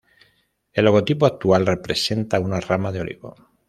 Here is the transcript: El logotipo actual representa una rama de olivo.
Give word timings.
El 0.73 0.85
logotipo 0.85 1.27
actual 1.27 1.67
representa 1.67 2.39
una 2.39 2.59
rama 2.59 2.91
de 2.91 3.01
olivo. 3.01 3.35